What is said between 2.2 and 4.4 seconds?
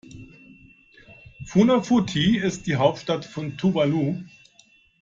ist die Hauptstadt von Tuvalu.